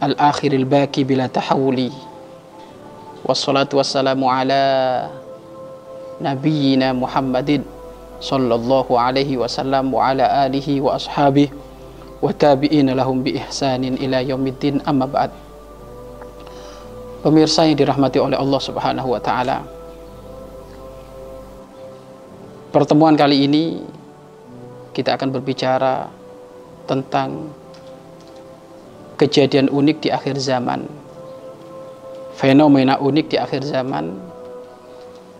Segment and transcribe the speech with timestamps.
[0.00, 1.92] Al-akhiril baki bila tahawuli.
[3.20, 5.12] Wassalatu wassalamu ala
[6.24, 7.60] nabiyyina Muhammadin
[8.16, 11.52] sallallahu alaihi wasallam wa ala alihi wa ashabihi
[12.20, 14.00] wa tabi'ina lahum bi ihsanin.
[17.20, 19.60] Pemirsa yang dirahmati oleh Allah Subhanahu wa taala.
[22.72, 23.84] Pertemuan kali ini
[24.96, 26.08] kita akan berbicara
[26.88, 27.52] tentang
[29.20, 30.88] kejadian unik di akhir zaman.
[32.40, 34.16] Fenomena unik di akhir zaman.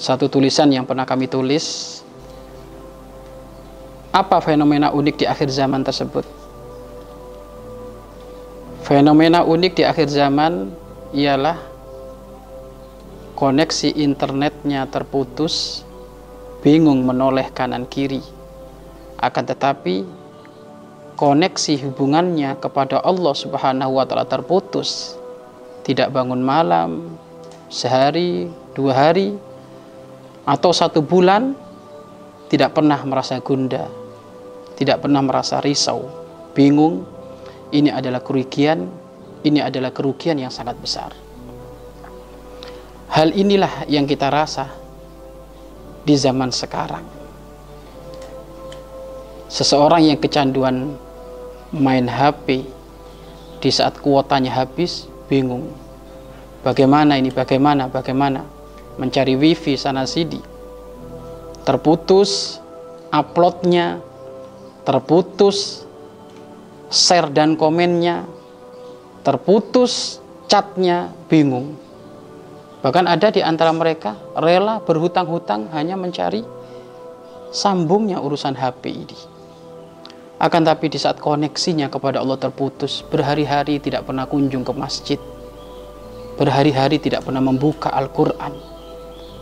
[0.00, 2.00] Satu tulisan yang pernah kami tulis.
[4.16, 6.24] Apa fenomena unik di akhir zaman tersebut?
[8.80, 10.72] Fenomena unik di akhir zaman
[11.12, 11.60] ialah
[13.36, 15.84] koneksi internetnya terputus,
[16.64, 18.24] bingung menoleh kanan kiri.
[19.20, 20.08] Akan tetapi
[21.16, 25.16] koneksi hubungannya kepada Allah Subhanahu wa taala terputus.
[25.82, 27.16] Tidak bangun malam,
[27.72, 29.34] sehari, dua hari,
[30.46, 31.56] atau satu bulan
[32.46, 33.90] tidak pernah merasa gundah,
[34.78, 36.06] tidak pernah merasa risau,
[36.54, 37.02] bingung,
[37.74, 38.86] ini adalah kerugian,
[39.42, 41.10] ini adalah kerugian yang sangat besar.
[43.10, 44.70] Hal inilah yang kita rasa
[46.06, 47.06] di zaman sekarang.
[49.46, 51.05] Seseorang yang kecanduan
[51.76, 52.64] main HP
[53.60, 55.70] di saat kuotanya habis, bingung.
[56.64, 57.28] Bagaimana ini?
[57.30, 57.92] Bagaimana?
[57.92, 58.42] Bagaimana?
[58.96, 60.40] Mencari wifi sana sini.
[61.62, 62.58] Terputus
[63.12, 64.00] uploadnya,
[64.82, 65.84] terputus
[66.90, 68.24] share dan komennya
[69.26, 71.74] terputus, catnya bingung.
[72.86, 76.46] Bahkan ada di antara mereka rela berhutang-hutang hanya mencari
[77.50, 79.18] sambungnya urusan HP ini.
[80.36, 85.20] Akan tapi di saat koneksinya kepada Allah terputus, berhari-hari tidak pernah kunjung ke masjid.
[86.36, 88.52] Berhari-hari tidak pernah membuka Al-Quran.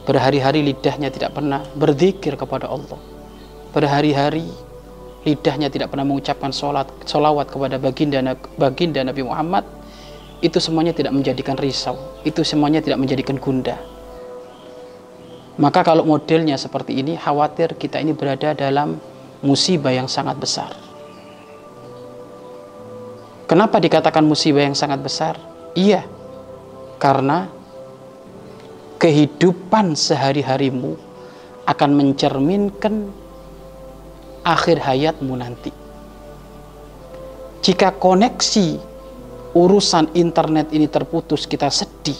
[0.06, 3.00] Berhari-hari lidahnya tidak pernah berzikir kepada Allah.
[3.75, 4.47] Berhari-hari
[5.27, 8.22] lidahnya tidak pernah mengucapkan sholat, sholawat kepada baginda,
[8.55, 9.66] baginda Nabi Muhammad,
[10.47, 13.81] itu semuanya tidak menjadikan risau, itu semuanya tidak menjadikan gundah.
[15.59, 19.00] Maka kalau modelnya seperti ini, khawatir kita ini berada dalam
[19.43, 20.84] musibah yang sangat besar.
[23.44, 25.37] Kenapa dikatakan musibah yang sangat besar?
[25.77, 26.09] Iya,
[26.97, 27.53] karena
[28.97, 30.97] kehidupan sehari-harimu
[31.69, 33.12] akan mencerminkan
[34.44, 35.72] akhir hayatmu nanti.
[37.65, 38.81] Jika koneksi
[39.56, 42.16] urusan internet ini terputus, kita sedih.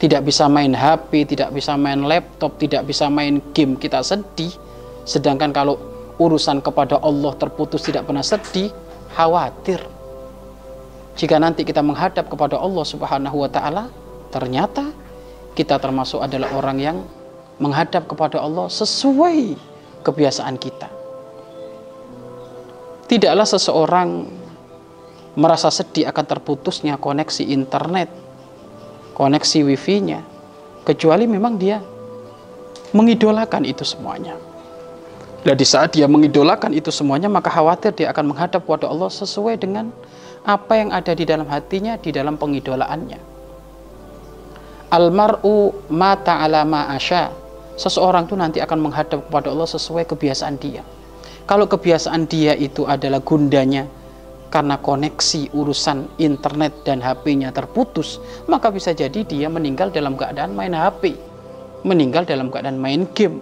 [0.00, 4.48] Tidak bisa main HP, tidak bisa main laptop, tidak bisa main game, kita sedih.
[5.04, 5.76] Sedangkan kalau
[6.16, 8.72] urusan kepada Allah terputus tidak pernah sedih,
[9.12, 9.99] khawatir.
[11.20, 13.92] Jika nanti kita menghadap kepada Allah Subhanahu wa taala,
[14.32, 14.88] ternyata
[15.52, 16.96] kita termasuk adalah orang yang
[17.60, 19.52] menghadap kepada Allah sesuai
[20.00, 21.00] kebiasaan kita
[23.10, 24.22] Tidaklah seseorang
[25.34, 28.06] merasa sedih akan terputusnya koneksi internet,
[29.18, 30.22] koneksi wifi-nya,
[30.86, 31.82] kecuali memang dia
[32.94, 34.38] mengidolakan itu semuanya.
[35.42, 39.58] Dan di saat dia mengidolakan itu semuanya, maka khawatir dia akan menghadap kepada Allah sesuai
[39.58, 39.90] dengan
[40.44, 43.20] apa yang ada di dalam hatinya, di dalam pengidolaannya.
[44.90, 47.30] Almaru mata alama asya.
[47.78, 50.84] Seseorang itu nanti akan menghadap kepada Allah sesuai kebiasaan dia.
[51.48, 53.88] Kalau kebiasaan dia itu adalah gundanya
[54.50, 58.18] karena koneksi urusan internet dan HP-nya terputus,
[58.50, 61.14] maka bisa jadi dia meninggal dalam keadaan main HP,
[61.86, 63.38] meninggal dalam keadaan main game,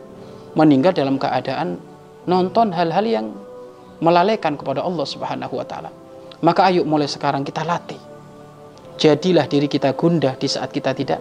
[0.53, 1.81] meninggal dalam keadaan
[2.29, 3.27] nonton hal-hal yang
[4.05, 5.91] melalaikan kepada Allah Subhanahu wa taala.
[6.45, 7.99] Maka ayo mulai sekarang kita latih.
[8.99, 11.21] Jadilah diri kita gundah di saat kita tidak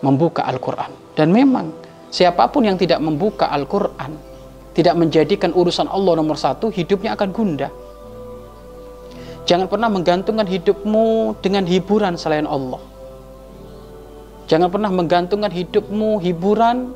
[0.00, 1.16] membuka Al-Qur'an.
[1.16, 1.72] Dan memang
[2.12, 4.34] siapa pun yang tidak membuka Al-Qur'an
[4.74, 7.70] tidak menjadikan urusan Allah nomor satu, hidupnya akan gundah.
[9.46, 12.82] Jangan pernah menggantungkan hidupmu dengan hiburan selain Allah.
[14.50, 16.92] Jangan pernah menggantungkan hidupmu hiburan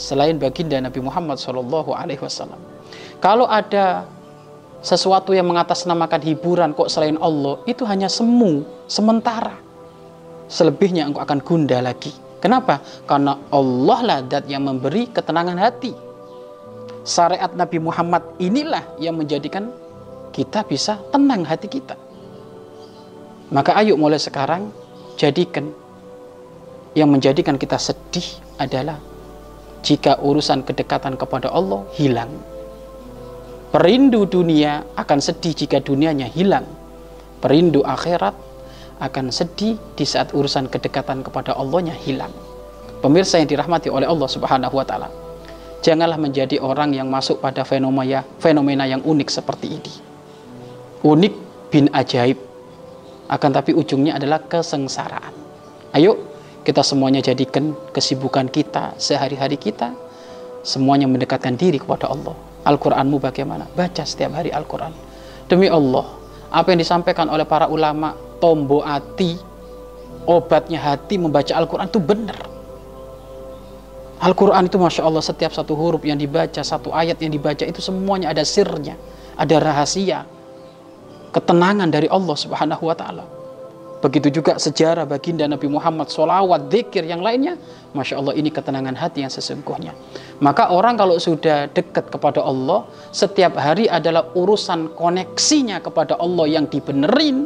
[0.00, 2.58] selain baginda Nabi Muhammad Wasallam.
[3.20, 4.08] Kalau ada
[4.80, 9.56] sesuatu yang mengatasnamakan hiburan kok selain Allah itu hanya semu, sementara.
[10.50, 12.10] Selebihnya engkau akan gunda lagi.
[12.40, 12.80] Kenapa?
[13.04, 15.92] Karena Allah lah dat yang memberi ketenangan hati.
[17.04, 19.68] Syariat Nabi Muhammad inilah yang menjadikan
[20.32, 21.94] kita bisa tenang hati kita.
[23.52, 24.72] Maka ayo mulai sekarang
[25.20, 25.68] jadikan
[26.96, 28.24] yang menjadikan kita sedih
[28.56, 28.98] adalah
[29.84, 32.30] jika urusan kedekatan kepada Allah hilang.
[33.70, 36.66] Perindu dunia akan sedih jika dunianya hilang.
[37.38, 38.34] Perindu akhirat
[38.98, 42.34] akan sedih di saat urusan kedekatan kepada Allahnya hilang.
[42.98, 45.06] Pemirsa yang dirahmati oleh Allah Subhanahu wa taala.
[45.86, 49.92] Janganlah menjadi orang yang masuk pada fenomena fenomena yang unik seperti ini.
[51.06, 51.34] Unik
[51.70, 52.42] bin ajaib.
[53.30, 55.30] Akan tapi ujungnya adalah kesengsaraan.
[55.94, 56.18] Ayo
[56.66, 59.94] kita semuanya jadikan kesibukan kita sehari-hari kita
[60.66, 63.64] semuanya mendekatkan diri kepada Allah Al-Quranmu bagaimana?
[63.72, 64.92] Baca setiap hari Al-Quran.
[65.48, 66.06] Demi Allah,
[66.52, 69.38] apa yang disampaikan oleh para ulama, tombo hati,
[70.28, 72.38] obatnya hati membaca Al-Quran itu benar.
[74.20, 78.28] Al-Quran itu Masya Allah setiap satu huruf yang dibaca, satu ayat yang dibaca itu semuanya
[78.28, 79.00] ada sirnya,
[79.40, 80.28] ada rahasia,
[81.32, 83.39] ketenangan dari Allah Subhanahu wa Ta'ala.
[84.00, 87.60] Begitu juga sejarah baginda Nabi Muhammad, solawat, zikir yang lainnya.
[87.92, 89.92] Masya Allah ini ketenangan hati yang sesungguhnya.
[90.40, 96.64] Maka orang kalau sudah dekat kepada Allah, setiap hari adalah urusan koneksinya kepada Allah yang
[96.64, 97.44] dibenerin.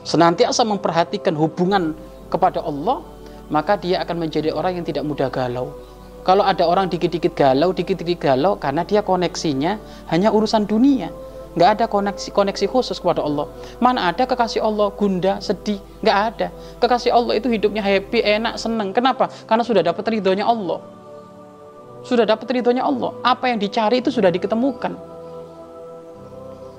[0.00, 1.92] Senantiasa memperhatikan hubungan
[2.32, 3.04] kepada Allah,
[3.52, 5.76] maka dia akan menjadi orang yang tidak mudah galau.
[6.24, 9.76] Kalau ada orang dikit-dikit galau, dikit-dikit galau, karena dia koneksinya
[10.08, 11.12] hanya urusan dunia
[11.50, 13.50] nggak ada koneksi koneksi khusus kepada Allah.
[13.82, 15.82] Mana ada kekasih Allah gunda sedih?
[16.02, 16.48] Nggak ada.
[16.78, 18.94] Kekasih Allah itu hidupnya happy enak seneng.
[18.94, 19.26] Kenapa?
[19.50, 20.78] Karena sudah dapat ridhonya Allah.
[22.06, 23.18] Sudah dapat ridhonya Allah.
[23.26, 24.94] Apa yang dicari itu sudah diketemukan.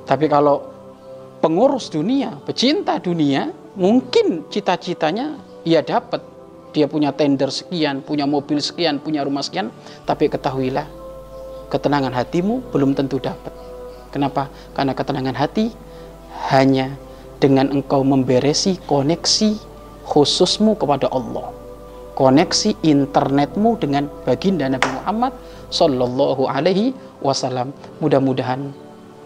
[0.08, 0.72] Tapi kalau
[1.44, 5.36] pengurus dunia pecinta dunia mungkin cita-citanya
[5.68, 6.24] ia dapat.
[6.72, 9.68] Dia punya tender sekian punya mobil sekian punya rumah sekian.
[10.08, 10.88] Tapi ketahuilah
[11.68, 13.71] ketenangan hatimu belum tentu dapat
[14.12, 14.52] Kenapa?
[14.76, 15.72] Karena ketenangan hati
[16.52, 16.92] hanya
[17.42, 19.58] dengan engkau memberesi koneksi
[20.06, 21.50] khususmu kepada Allah.
[22.14, 25.34] Koneksi internetmu dengan baginda Nabi Muhammad
[25.74, 26.94] Sallallahu Alaihi
[27.24, 27.72] Wasallam.
[28.04, 28.70] Mudah-mudahan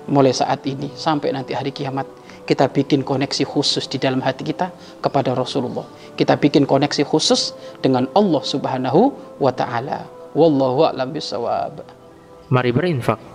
[0.05, 2.05] mulai saat ini sampai nanti hari kiamat
[2.45, 4.69] kita bikin koneksi khusus di dalam hati kita
[5.01, 5.83] kepada Rasulullah.
[6.13, 9.11] Kita bikin koneksi khusus dengan Allah Subhanahu
[9.41, 10.05] wa taala.
[10.37, 11.81] Wallahu a'lam bisawab.
[12.53, 13.34] Mari berinfak